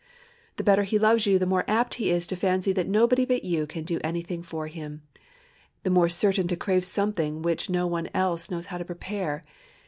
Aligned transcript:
The 0.55 0.63
better 0.63 0.81
he 0.81 0.97
loves 0.97 1.27
you 1.27 1.37
the 1.37 1.45
more 1.45 1.63
apt 1.67 1.99
is 2.01 2.25
he 2.25 2.29
to 2.29 2.35
fancy 2.35 2.73
that 2.73 2.87
nobody 2.87 3.23
but 3.23 3.43
you 3.43 3.67
can 3.67 3.83
do 3.83 3.99
anything 4.03 4.41
for 4.41 4.65
him; 4.65 5.03
the 5.83 5.91
more 5.91 6.09
certain 6.09 6.47
to 6.47 6.55
crave 6.55 6.83
something 6.83 7.43
which 7.43 7.69
no 7.69 7.85
one 7.85 8.09
else 8.11 8.49
knows 8.49 8.65
how 8.65 8.79
to 8.79 8.85
prepare. 8.85 9.43